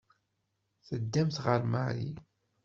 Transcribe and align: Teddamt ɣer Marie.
Teddamt 0.87 1.37
ɣer 1.45 1.61
Marie. 1.71 2.17